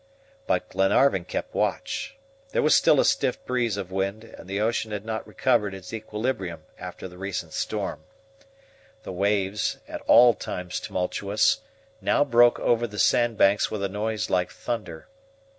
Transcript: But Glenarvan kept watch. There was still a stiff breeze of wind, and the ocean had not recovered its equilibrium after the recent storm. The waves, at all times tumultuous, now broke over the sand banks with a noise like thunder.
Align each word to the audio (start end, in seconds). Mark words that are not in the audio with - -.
But 0.47 0.67
Glenarvan 0.69 1.25
kept 1.25 1.53
watch. 1.53 2.17
There 2.53 2.63
was 2.63 2.73
still 2.73 2.99
a 2.99 3.05
stiff 3.05 3.45
breeze 3.45 3.77
of 3.77 3.91
wind, 3.91 4.23
and 4.23 4.49
the 4.49 4.59
ocean 4.59 4.91
had 4.91 5.05
not 5.05 5.27
recovered 5.27 5.75
its 5.75 5.93
equilibrium 5.93 6.63
after 6.79 7.07
the 7.07 7.19
recent 7.19 7.53
storm. 7.53 8.01
The 9.03 9.11
waves, 9.13 9.77
at 9.87 10.01
all 10.07 10.33
times 10.33 10.79
tumultuous, 10.79 11.59
now 12.01 12.23
broke 12.23 12.59
over 12.59 12.87
the 12.87 12.97
sand 12.97 13.37
banks 13.37 13.69
with 13.69 13.83
a 13.83 13.89
noise 13.89 14.27
like 14.27 14.49
thunder. 14.49 15.07